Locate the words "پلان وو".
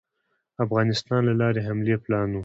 2.03-2.39